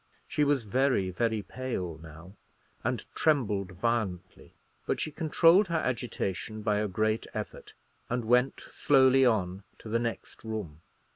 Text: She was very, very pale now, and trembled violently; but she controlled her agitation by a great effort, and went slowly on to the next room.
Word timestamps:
She 0.27 0.43
was 0.43 0.63
very, 0.63 1.11
very 1.11 1.43
pale 1.43 1.99
now, 1.99 2.33
and 2.83 3.05
trembled 3.13 3.73
violently; 3.73 4.55
but 4.87 4.99
she 4.99 5.11
controlled 5.11 5.67
her 5.67 5.77
agitation 5.77 6.63
by 6.63 6.77
a 6.77 6.87
great 6.87 7.27
effort, 7.35 7.75
and 8.09 8.25
went 8.25 8.61
slowly 8.61 9.27
on 9.27 9.61
to 9.77 9.89
the 9.89 9.99
next 9.99 10.43
room. 10.43 10.81